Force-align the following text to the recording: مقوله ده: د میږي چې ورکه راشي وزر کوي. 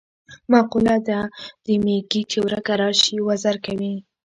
مقوله 0.51 0.97
ده: 1.07 1.19
د 1.63 1.65
میږي 1.83 2.21
چې 2.31 2.37
ورکه 2.45 2.73
راشي 2.81 3.17
وزر 3.27 3.55
کوي. 3.65 3.93